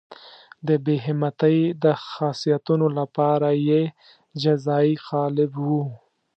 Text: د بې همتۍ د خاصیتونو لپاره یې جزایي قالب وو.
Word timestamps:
د 0.67 0.69
بې 0.83 0.95
همتۍ 1.05 1.59
د 1.83 1.85
خاصیتونو 2.09 2.87
لپاره 2.99 3.49
یې 3.67 3.81
جزایي 4.41 4.93
قالب 5.09 5.51
وو. 5.65 5.85